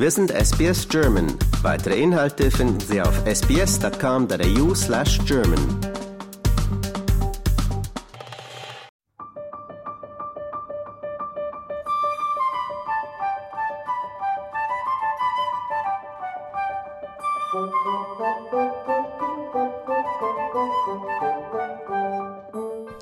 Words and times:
Wir 0.00 0.12
sind 0.12 0.30
SBS 0.30 0.88
German. 0.88 1.26
Weitere 1.62 2.00
Inhalte 2.00 2.52
finden 2.52 2.78
Sie 2.78 3.02
auf 3.02 3.20
sbs.com.au 3.26 4.72
slash 4.72 5.18
German. 5.26 5.58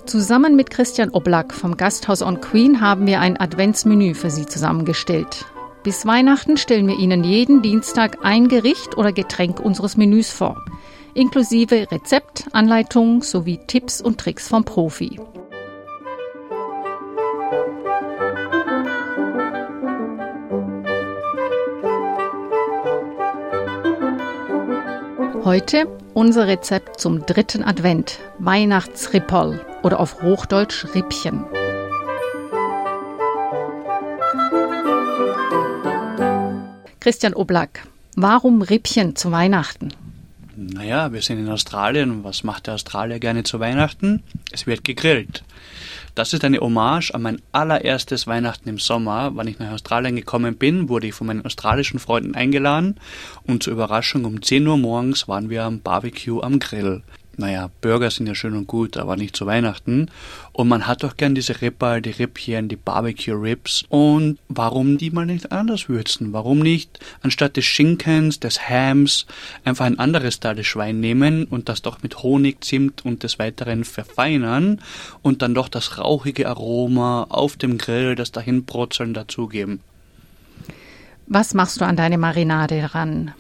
Zusammen 0.07 0.57
mit 0.57 0.71
Christian 0.71 1.11
Oblak 1.11 1.53
vom 1.53 1.77
Gasthaus 1.77 2.23
on 2.23 2.41
Queen 2.41 2.81
haben 2.81 3.07
wir 3.07 3.21
ein 3.21 3.39
Adventsmenü 3.39 4.15
für 4.15 4.31
Sie 4.31 4.47
zusammengestellt. 4.47 5.45
Bis 5.87 6.05
Weihnachten 6.05 6.57
stellen 6.57 6.89
wir 6.89 6.99
Ihnen 6.99 7.23
jeden 7.23 7.63
Dienstag 7.63 8.25
ein 8.25 8.49
Gericht 8.49 8.99
oder 8.99 9.13
Getränk 9.13 9.61
unseres 9.61 9.97
Menüs 9.97 10.33
vor, 10.33 10.61
inklusive 11.15 11.87
Rezept, 11.93 12.49
Anleitung 12.51 13.23
sowie 13.23 13.61
Tipps 13.69 14.01
und 14.01 14.19
Tricks 14.19 14.49
vom 14.49 14.65
Profi. 14.65 15.21
Heute 25.45 25.87
unser 26.15 26.49
Rezept 26.49 26.99
zum 26.99 27.25
dritten 27.27 27.63
Advent, 27.63 28.19
Weihnachtsrippel 28.41 29.65
oder 29.85 30.01
auf 30.01 30.21
Hochdeutsch 30.21 30.85
Rippchen. 30.97 31.45
Christian 37.07 37.35
Oblak, 37.35 37.87
warum 38.17 38.63
Rippchen 38.63 39.15
zu 39.15 39.31
Weihnachten? 39.31 39.91
Naja, 40.57 41.13
wir 41.13 41.23
sind 41.23 41.39
in 41.39 41.49
Australien. 41.49 42.25
Was 42.25 42.43
macht 42.43 42.67
der 42.67 42.75
Australier 42.75 43.21
gerne 43.21 43.45
zu 43.45 43.61
Weihnachten? 43.61 44.25
Es 44.51 44.67
wird 44.67 44.83
gegrillt. 44.83 45.45
Das 46.17 46.33
ist 46.33 46.43
eine 46.43 46.59
Hommage 46.59 47.13
an 47.13 47.23
mein 47.23 47.41
allererstes 47.53 48.27
Weihnachten 48.27 48.69
im 48.69 48.81
Sommer. 48.81 49.31
Wann 49.35 49.47
ich 49.47 49.61
nach 49.61 49.71
Australien 49.71 50.17
gekommen 50.17 50.57
bin, 50.57 50.89
wurde 50.89 51.07
ich 51.07 51.15
von 51.15 51.29
meinen 51.29 51.45
australischen 51.45 52.01
Freunden 52.01 52.35
eingeladen 52.35 52.97
und 53.45 53.63
zur 53.63 53.75
Überraschung 53.75 54.25
um 54.25 54.43
10 54.43 54.67
Uhr 54.67 54.77
morgens 54.77 55.29
waren 55.29 55.49
wir 55.49 55.63
am 55.63 55.83
Barbecue 55.83 56.43
am 56.43 56.59
Grill 56.59 57.05
naja, 57.39 57.71
Burger 57.83 58.11
sind 58.11 58.27
ja 58.27 58.35
schön 58.35 58.57
und 58.57 58.67
gut, 58.67 58.97
aber 58.97 59.17
nicht 59.17 59.37
zu 59.37 59.45
Weihnachten. 59.45 60.11
Und 60.53 60.69
man 60.69 60.87
hat 60.87 61.03
doch 61.03 61.17
gern 61.17 61.35
diese 61.35 61.61
Ripper, 61.61 62.01
die 62.01 62.11
Rippchen, 62.11 62.69
die 62.69 62.77
Barbecue 62.77 63.35
Ribs. 63.35 63.85
Und 63.89 64.39
warum 64.49 64.97
die 64.97 65.11
mal 65.11 65.27
nicht 65.27 65.53
anders 65.53 65.89
würzen? 65.89 66.33
Warum 66.33 66.61
nicht 66.61 66.99
anstatt 67.21 67.57
des 67.57 67.67
Schinkens, 67.67 68.41
des 68.41 68.69
Hams, 68.69 69.27
einfach 69.65 69.85
ein 69.85 69.99
anderes 69.99 70.41
Teil 70.41 70.55
des 70.55 70.67
Schwein 70.67 71.01
nehmen 71.01 71.45
und 71.45 71.69
das 71.69 71.83
doch 71.83 72.03
mit 72.03 72.23
Honig, 72.23 72.65
Zimt 72.65 73.05
und 73.05 73.23
des 73.23 73.39
Weiteren 73.39 73.85
verfeinern 73.85 74.81
und 75.21 75.43
dann 75.43 75.55
doch 75.55 75.69
das 75.69 75.99
rauchige 75.99 76.49
Aroma 76.49 77.27
auf 77.29 77.57
dem 77.57 77.77
Grill, 77.77 78.15
das 78.15 78.33
dahinbrutzeln 78.33 79.13
dazugeben? 79.13 79.81
Was 81.27 81.55
machst 81.55 81.81
du 81.81 81.85
an 81.85 81.97
deine 81.97 82.19
Marinade 82.19 82.95
ran? 82.95 83.35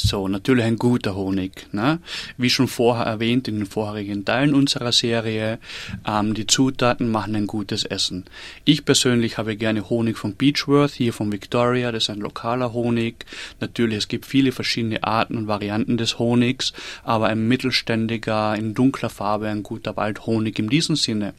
So, 0.00 0.28
natürlich 0.28 0.64
ein 0.64 0.76
guter 0.76 1.16
Honig. 1.16 1.66
Ne? 1.72 1.98
Wie 2.36 2.50
schon 2.50 2.68
vorher 2.68 3.04
erwähnt 3.04 3.48
in 3.48 3.56
den 3.56 3.66
vorherigen 3.66 4.24
Teilen 4.24 4.54
unserer 4.54 4.92
Serie, 4.92 5.58
ähm, 6.06 6.34
die 6.34 6.46
Zutaten 6.46 7.10
machen 7.10 7.34
ein 7.34 7.48
gutes 7.48 7.82
Essen. 7.82 8.24
Ich 8.64 8.84
persönlich 8.84 9.38
habe 9.38 9.56
gerne 9.56 9.90
Honig 9.90 10.16
von 10.16 10.36
Beechworth, 10.36 10.92
hier 10.92 11.12
von 11.12 11.32
Victoria, 11.32 11.90
das 11.90 12.04
ist 12.04 12.10
ein 12.10 12.20
lokaler 12.20 12.72
Honig. 12.72 13.26
Natürlich, 13.58 13.98
es 13.98 14.08
gibt 14.08 14.24
viele 14.24 14.52
verschiedene 14.52 15.02
Arten 15.02 15.36
und 15.36 15.48
Varianten 15.48 15.96
des 15.96 16.20
Honigs, 16.20 16.72
aber 17.02 17.26
ein 17.26 17.48
mittelständiger, 17.48 18.54
in 18.54 18.74
dunkler 18.74 19.10
Farbe, 19.10 19.48
ein 19.48 19.64
guter 19.64 19.96
Waldhonig 19.96 20.60
in 20.60 20.68
diesem 20.68 20.94
Sinne. 20.94 21.34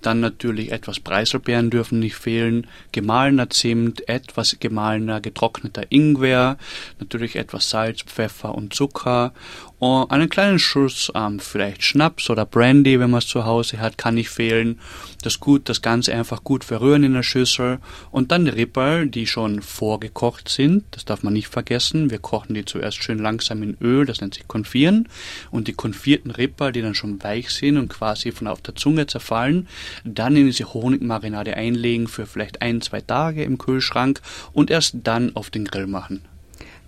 Dann 0.00 0.20
natürlich 0.20 0.72
etwas 0.72 0.98
Preiselbeeren 0.98 1.68
dürfen 1.68 1.98
nicht 1.98 2.16
fehlen, 2.16 2.66
gemahlener 2.90 3.50
Zimt, 3.50 4.08
etwas 4.08 4.56
gemahlener, 4.58 5.20
getrockneter 5.20 5.84
Ingwer, 5.90 6.56
natürlich 6.98 7.36
etwas 7.36 7.68
Salz, 7.68 7.97
Salz, 7.98 8.02
Pfeffer 8.02 8.54
und 8.54 8.74
Zucker 8.74 9.32
und 9.78 10.10
einen 10.10 10.28
kleinen 10.28 10.58
Schuss 10.58 11.12
ähm, 11.14 11.38
vielleicht 11.38 11.84
Schnaps 11.84 12.30
oder 12.30 12.44
Brandy, 12.44 12.98
wenn 12.98 13.10
man 13.10 13.18
es 13.18 13.28
zu 13.28 13.44
Hause 13.44 13.78
hat, 13.78 13.96
kann 13.96 14.14
nicht 14.14 14.28
fehlen. 14.28 14.80
Das 15.22 15.38
gut, 15.38 15.68
das 15.68 15.82
Ganze 15.82 16.14
einfach 16.14 16.42
gut 16.42 16.64
verrühren 16.64 17.04
in 17.04 17.14
der 17.14 17.22
Schüssel 17.22 17.78
und 18.10 18.32
dann 18.32 18.44
die 18.44 18.50
Ripperl, 18.50 19.06
die 19.06 19.26
schon 19.26 19.62
vorgekocht 19.62 20.48
sind. 20.48 20.84
Das 20.90 21.04
darf 21.04 21.22
man 21.22 21.32
nicht 21.32 21.48
vergessen. 21.48 22.10
Wir 22.10 22.18
kochen 22.18 22.54
die 22.54 22.64
zuerst 22.64 23.02
schön 23.02 23.18
langsam 23.18 23.62
in 23.62 23.76
Öl, 23.80 24.04
das 24.04 24.20
nennt 24.20 24.34
sich 24.34 24.48
Konfieren. 24.48 25.08
Und 25.50 25.68
die 25.68 25.74
konfierten 25.74 26.32
Ripperl, 26.32 26.72
die 26.72 26.82
dann 26.82 26.94
schon 26.94 27.22
weich 27.22 27.50
sind 27.50 27.76
und 27.76 27.88
quasi 27.88 28.32
von 28.32 28.48
auf 28.48 28.60
der 28.60 28.74
Zunge 28.74 29.06
zerfallen, 29.06 29.68
dann 30.04 30.34
in 30.34 30.46
diese 30.46 30.72
Honigmarinade 30.74 31.54
einlegen 31.54 32.08
für 32.08 32.26
vielleicht 32.26 32.62
ein, 32.62 32.80
zwei 32.80 33.00
Tage 33.00 33.44
im 33.44 33.58
Kühlschrank 33.58 34.20
und 34.52 34.70
erst 34.70 34.96
dann 35.04 35.36
auf 35.36 35.50
den 35.50 35.64
Grill 35.64 35.86
machen. 35.86 36.22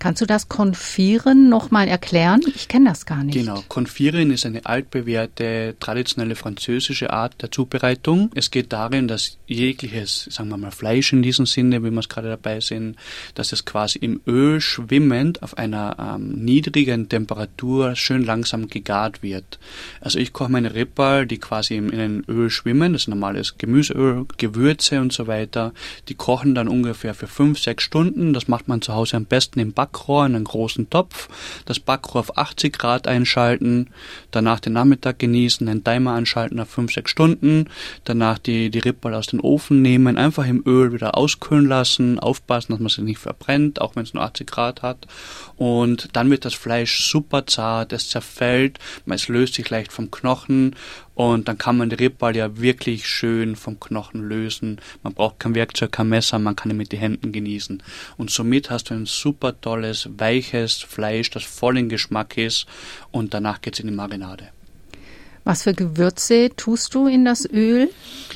Kannst 0.00 0.22
du 0.22 0.27
das 0.27 0.49
Konfieren 0.49 1.50
nochmal 1.50 1.87
erklären? 1.87 2.41
Ich 2.55 2.69
kenne 2.69 2.88
das 2.88 3.05
gar 3.05 3.22
nicht. 3.22 3.34
Genau, 3.34 3.62
Konfieren 3.69 4.31
ist 4.31 4.47
eine 4.47 4.65
altbewährte, 4.65 5.77
traditionelle 5.78 6.37
französische 6.37 7.12
Art 7.12 7.43
der 7.43 7.50
Zubereitung. 7.50 8.31
Es 8.34 8.50
geht 8.50 8.72
darin, 8.72 9.09
dass 9.09 9.37
jegliches, 9.47 10.27
sagen 10.31 10.49
wir 10.49 10.56
mal 10.56 10.71
Fleisch 10.71 11.12
in 11.12 11.21
diesem 11.21 11.44
Sinne, 11.44 11.84
wie 11.84 11.91
wir 11.91 11.99
es 11.99 12.09
gerade 12.09 12.31
dabei 12.31 12.60
sind, 12.60 12.97
dass 13.34 13.53
es 13.53 13.66
quasi 13.66 13.99
im 13.99 14.22
Öl 14.27 14.62
schwimmend 14.62 15.43
auf 15.43 15.59
einer 15.59 16.16
ähm, 16.16 16.47
niedrigen 16.47 17.10
Temperatur 17.10 17.94
schön 17.94 18.25
langsam 18.25 18.69
gegart 18.69 19.22
wird. 19.22 19.59
Also 20.00 20.19
ich 20.19 20.33
koche 20.33 20.50
meine 20.50 20.75
Rippal, 20.75 21.27
die 21.27 21.37
quasi 21.37 21.77
in 21.77 21.93
einem 21.93 22.25
Öl 22.27 22.49
schwimmen, 22.49 22.94
das 22.94 23.03
ist 23.03 23.09
normales 23.09 23.59
Gemüseöl, 23.59 24.25
Gewürze 24.39 24.99
und 25.03 25.12
so 25.12 25.27
weiter. 25.27 25.75
Die 26.09 26.15
kochen 26.15 26.55
dann 26.55 26.69
ungefähr 26.69 27.12
für 27.12 27.27
fünf, 27.27 27.59
sechs 27.59 27.84
Stunden. 27.84 28.33
Das 28.33 28.49
macht 28.49 28.66
man 28.66 28.81
zu 28.81 28.94
Hause 28.94 29.19
am 29.19 29.27
besten 29.27 29.60
im 29.60 29.75
Back 29.75 29.90
Backrohr 29.91 30.27
in 30.27 30.37
einen 30.37 30.45
großen 30.45 30.89
Topf, 30.89 31.28
das 31.65 31.81
Backrohr 31.81 32.21
auf 32.21 32.39
80 32.39 32.73
Grad 32.73 33.09
einschalten, 33.09 33.89
danach 34.31 34.61
den 34.61 34.73
Nachmittag 34.73 35.19
genießen, 35.19 35.67
den 35.67 35.83
Timer 35.83 36.12
anschalten 36.12 36.56
nach 36.56 36.67
5, 36.67 36.93
6 36.93 37.11
Stunden, 37.11 37.69
danach 38.05 38.39
die, 38.39 38.71
die 38.71 38.78
Ripperl 38.78 39.15
aus 39.15 39.28
dem 39.28 39.41
Ofen 39.41 39.83
nehmen, 39.83 40.17
einfach 40.17 40.47
im 40.47 40.62
Öl 40.65 40.93
wieder 40.93 41.17
auskühlen 41.17 41.67
lassen, 41.67 42.19
aufpassen, 42.19 42.73
dass 42.73 42.81
man 42.81 42.89
sie 42.89 43.03
nicht 43.03 43.19
verbrennt, 43.19 43.81
auch 43.81 43.97
wenn 43.97 44.05
es 44.05 44.15
nur 44.15 44.23
80 44.23 44.47
Grad 44.47 44.83
hat. 44.83 45.06
Und 45.56 46.09
dann 46.12 46.31
wird 46.31 46.45
das 46.45 46.55
Fleisch 46.55 47.05
super 47.11 47.47
zart, 47.47 47.93
es 47.93 48.09
zerfällt, 48.09 48.78
es 49.07 49.28
löst 49.28 49.55
sich 49.55 49.69
leicht 49.69 49.93
vom 49.93 50.11
Knochen 50.11 50.77
und 51.20 51.48
dann 51.48 51.58
kann 51.58 51.76
man 51.76 51.91
die 51.91 51.97
Rippball 51.97 52.34
ja 52.34 52.56
wirklich 52.56 53.06
schön 53.06 53.54
vom 53.54 53.78
Knochen 53.78 54.26
lösen. 54.26 54.81
Man 55.03 55.12
braucht 55.12 55.38
kein 55.38 55.54
Werkzeug, 55.54 55.92
kein 55.92 56.08
Messer, 56.08 56.38
man 56.38 56.56
kann 56.56 56.70
ihn 56.70 56.78
mit 56.78 56.92
den 56.92 56.98
Händen 56.98 57.31
genießen. 57.31 57.82
Und 58.16 58.31
somit 58.31 58.70
hast 58.70 58.88
du 58.88 58.94
ein 58.94 59.04
super 59.04 59.60
tolles, 59.60 60.09
weiches 60.16 60.78
Fleisch, 60.78 61.28
das 61.28 61.42
voll 61.42 61.76
in 61.76 61.91
Geschmack 61.91 62.38
ist. 62.38 62.64
Und 63.10 63.34
danach 63.34 63.60
geht's 63.60 63.80
in 63.80 63.88
die 63.88 63.92
Marinade. 63.92 64.48
Was 65.45 65.62
für 65.62 65.73
Gewürze 65.73 66.51
tust 66.55 66.95
du 66.95 67.06
in 67.06 67.25
das 67.25 67.49
Öl? 67.51 67.89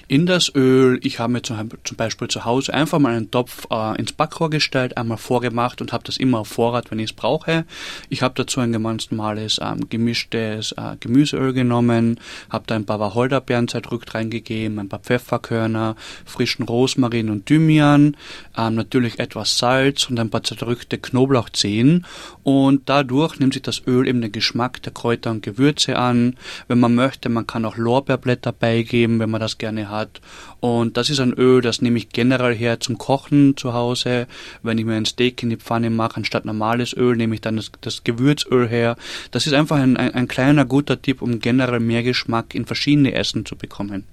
In 0.08 0.26
das 0.26 0.54
Öl, 0.54 0.98
ich 1.02 1.18
habe 1.18 1.34
mir 1.34 1.42
zum, 1.42 1.70
Beispiel 1.96 2.28
zu 2.28 2.44
Hause 2.44 2.72
einfach 2.72 2.98
mal 2.98 3.14
einen 3.14 3.30
Topf 3.30 3.66
äh, 3.70 3.98
ins 3.98 4.12
Backrohr 4.12 4.50
gestellt, 4.50 4.96
einmal 4.96 5.18
vorgemacht 5.18 5.80
und 5.80 5.92
habe 5.92 6.04
das 6.04 6.16
immer 6.16 6.40
auf 6.40 6.48
Vorrat, 6.48 6.90
wenn 6.90 6.98
ich 6.98 7.10
es 7.10 7.16
brauche. 7.16 7.64
Ich 8.08 8.22
habe 8.22 8.34
dazu 8.36 8.60
ein 8.60 8.70
normales 8.70 9.60
ähm, 9.62 9.88
gemischtes 9.88 10.72
äh, 10.72 10.96
Gemüseöl 10.98 11.52
genommen, 11.52 12.20
habe 12.48 12.64
da 12.66 12.74
ein 12.74 12.86
paar 12.86 13.00
Wacholderbeeren 13.00 13.68
zerdrückt 13.68 14.14
reingegeben, 14.14 14.78
ein 14.78 14.88
paar 14.88 15.00
Pfefferkörner, 15.00 15.96
frischen 16.24 16.64
Rosmarin 16.64 17.30
und 17.30 17.46
Thymian, 17.46 18.16
ähm, 18.56 18.74
natürlich 18.74 19.18
etwas 19.18 19.58
Salz 19.58 20.08
und 20.08 20.18
ein 20.18 20.30
paar 20.30 20.42
zerdrückte 20.42 20.98
Knoblauchzehen 20.98 22.06
und 22.42 22.88
dadurch 22.88 23.38
nimmt 23.38 23.54
sich 23.54 23.62
das 23.62 23.82
Öl 23.86 24.06
eben 24.08 24.20
den 24.20 24.32
Geschmack 24.32 24.82
der 24.82 24.92
Kräuter 24.92 25.30
und 25.30 25.42
Gewürze 25.42 25.96
an. 25.96 26.36
Wenn 26.68 26.80
man 26.80 26.93
möchte, 26.94 27.28
man 27.28 27.46
kann 27.46 27.64
auch 27.64 27.76
Lorbeerblätter 27.76 28.52
beigeben, 28.52 29.18
wenn 29.18 29.30
man 29.30 29.40
das 29.40 29.58
gerne 29.58 29.88
hat. 29.88 30.20
Und 30.60 30.96
das 30.96 31.10
ist 31.10 31.20
ein 31.20 31.32
Öl, 31.32 31.60
das 31.60 31.82
nehme 31.82 31.98
ich 31.98 32.08
generell 32.08 32.54
her 32.54 32.80
zum 32.80 32.98
Kochen 32.98 33.56
zu 33.56 33.72
Hause. 33.72 34.26
Wenn 34.62 34.78
ich 34.78 34.84
mir 34.84 34.94
ein 34.94 35.04
Steak 35.04 35.42
in 35.42 35.50
die 35.50 35.56
Pfanne 35.56 35.90
mache, 35.90 36.16
anstatt 36.16 36.44
normales 36.44 36.96
Öl, 36.96 37.16
nehme 37.16 37.34
ich 37.34 37.40
dann 37.40 37.56
das, 37.56 37.70
das 37.80 38.04
Gewürzöl 38.04 38.68
her. 38.68 38.96
Das 39.30 39.46
ist 39.46 39.52
einfach 39.52 39.76
ein, 39.76 39.96
ein, 39.96 40.14
ein 40.14 40.28
kleiner 40.28 40.64
guter 40.64 41.00
Tipp, 41.00 41.22
um 41.22 41.40
generell 41.40 41.80
mehr 41.80 42.02
Geschmack 42.02 42.54
in 42.54 42.66
verschiedene 42.66 43.14
Essen 43.14 43.44
zu 43.44 43.56
bekommen. 43.56 44.04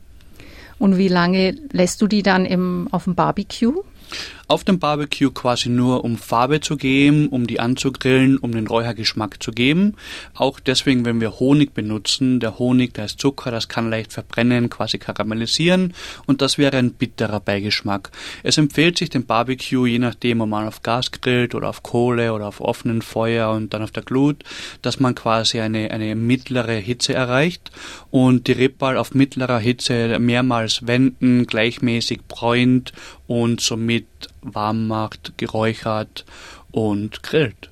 Und 0.79 0.97
wie 0.97 1.09
lange 1.09 1.55
lässt 1.71 2.01
du 2.01 2.07
die 2.07 2.23
dann 2.23 2.45
im, 2.45 2.87
auf 2.91 3.03
dem 3.03 3.13
Barbecue? 3.13 3.83
Auf 4.51 4.65
dem 4.65 4.79
Barbecue 4.79 5.31
quasi 5.31 5.69
nur 5.69 6.03
um 6.03 6.17
Farbe 6.17 6.59
zu 6.59 6.75
geben, 6.75 7.29
um 7.29 7.47
die 7.47 7.61
anzugrillen, 7.61 8.37
um 8.37 8.51
den 8.51 8.67
Räuchergeschmack 8.67 9.41
zu 9.41 9.51
geben. 9.51 9.95
Auch 10.33 10.59
deswegen, 10.59 11.05
wenn 11.05 11.21
wir 11.21 11.39
Honig 11.39 11.73
benutzen, 11.73 12.41
der 12.41 12.59
Honig, 12.59 12.93
da 12.93 13.05
ist 13.05 13.21
Zucker, 13.21 13.49
das 13.49 13.69
kann 13.69 13.89
leicht 13.89 14.11
verbrennen, 14.11 14.69
quasi 14.69 14.97
karamellisieren 14.97 15.93
und 16.25 16.41
das 16.41 16.57
wäre 16.57 16.77
ein 16.77 16.91
bitterer 16.91 17.39
Beigeschmack. 17.39 18.11
Es 18.43 18.57
empfiehlt 18.57 18.97
sich 18.97 19.09
den 19.09 19.25
Barbecue, 19.25 19.85
je 19.85 19.99
nachdem, 19.99 20.41
ob 20.41 20.49
man 20.49 20.67
auf 20.67 20.83
Gas 20.83 21.11
grillt 21.11 21.55
oder 21.55 21.69
auf 21.69 21.81
Kohle 21.81 22.33
oder 22.33 22.47
auf 22.47 22.59
offenen 22.59 23.01
Feuer 23.01 23.51
und 23.51 23.73
dann 23.73 23.83
auf 23.83 23.91
der 23.91 24.03
Glut, 24.03 24.43
dass 24.81 24.99
man 24.99 25.15
quasi 25.15 25.61
eine, 25.61 25.91
eine 25.91 26.15
mittlere 26.15 26.73
Hitze 26.73 27.13
erreicht 27.13 27.71
und 28.09 28.47
die 28.47 28.51
Rippal 28.51 28.97
auf 28.97 29.13
mittlerer 29.13 29.59
Hitze 29.59 30.19
mehrmals 30.19 30.85
wenden, 30.87 31.47
gleichmäßig 31.47 32.21
bräunt 32.27 32.91
und 33.27 33.61
somit 33.61 34.00
warm 34.41 34.87
macht, 34.87 35.37
geräuchert 35.37 36.25
und 36.71 37.23
grillt. 37.23 37.69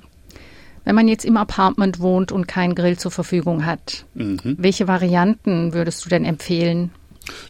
Wenn 0.86 0.96
man 0.96 1.08
jetzt 1.08 1.26
im 1.26 1.38
Apartment 1.38 2.00
wohnt 2.00 2.32
und 2.32 2.48
keinen 2.48 2.74
Grill 2.74 2.98
zur 2.98 3.12
Verfügung 3.12 3.66
hat, 3.66 4.06
mhm. 4.14 4.56
welche 4.58 4.88
Varianten 4.88 5.74
würdest 5.74 6.04
du 6.04 6.10
denn 6.10 6.26
empfehlen? 6.26 6.92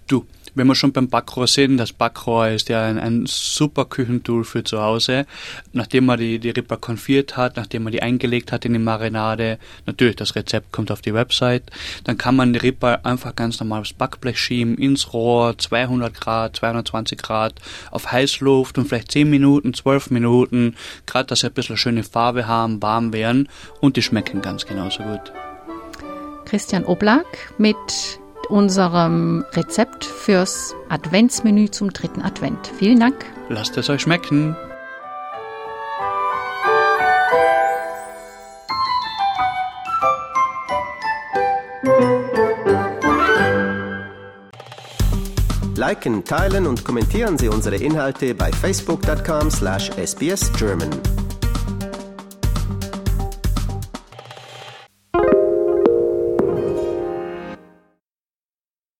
Du, 0.07 0.25
wenn 0.55 0.67
wir 0.67 0.75
schon 0.75 0.91
beim 0.91 1.09
Backrohr 1.09 1.47
sind, 1.47 1.77
das 1.77 1.93
Backrohr 1.93 2.49
ist 2.49 2.69
ja 2.69 2.83
ein, 2.83 2.97
ein 2.97 3.25
super 3.27 3.85
Küchentool 3.85 4.43
für 4.43 4.63
zu 4.63 4.81
Hause. 4.81 5.25
Nachdem 5.73 6.05
man 6.05 6.19
die, 6.19 6.39
die 6.39 6.49
Ripper 6.49 6.77
konfiert 6.77 7.37
hat, 7.37 7.57
nachdem 7.57 7.83
man 7.83 7.91
die 7.91 8.01
eingelegt 8.01 8.51
hat 8.51 8.65
in 8.65 8.73
die 8.73 8.79
Marinade, 8.79 9.59
natürlich 9.85 10.15
das 10.15 10.35
Rezept 10.35 10.71
kommt 10.71 10.91
auf 10.91 11.01
die 11.01 11.13
Website, 11.13 11.63
dann 12.03 12.17
kann 12.17 12.35
man 12.35 12.53
die 12.53 12.59
Ripper 12.59 13.05
einfach 13.05 13.35
ganz 13.35 13.59
normal 13.59 13.81
aufs 13.81 13.93
Backblech 13.93 14.39
schieben, 14.39 14.77
ins 14.77 15.13
Rohr, 15.13 15.57
200 15.57 16.13
Grad, 16.13 16.55
220 16.55 17.21
Grad, 17.21 17.55
auf 17.91 18.11
Heißluft 18.11 18.77
und 18.77 18.87
vielleicht 18.87 19.11
10 19.11 19.29
Minuten, 19.29 19.73
12 19.73 20.11
Minuten, 20.11 20.75
gerade 21.05 21.27
dass 21.27 21.41
sie 21.41 21.47
ein 21.47 21.53
bisschen 21.53 21.77
schöne 21.77 22.03
Farbe 22.03 22.47
haben, 22.47 22.81
warm 22.81 23.13
werden 23.13 23.49
und 23.81 23.97
die 23.97 24.01
schmecken 24.01 24.41
ganz 24.41 24.65
genauso 24.65 25.03
gut. 25.03 25.31
Christian 26.45 26.83
Oblak 26.83 27.53
mit 27.59 28.18
unserem 28.47 29.43
Rezept 29.53 30.05
fürs 30.05 30.75
Adventsmenü 30.89 31.71
zum 31.71 31.91
dritten 31.91 32.21
Advent. 32.21 32.71
Vielen 32.77 32.99
Dank. 32.99 33.25
Lasst 33.49 33.75
es 33.77 33.89
euch 33.89 34.01
schmecken. 34.01 34.55
Liken, 45.75 46.23
teilen 46.25 46.67
und 46.67 46.83
kommentieren 46.83 47.37
Sie 47.37 47.47
unsere 47.47 47.77
Inhalte 47.77 48.35
bei 48.35 48.51
facebook.com/sbsgerman. 48.51 50.89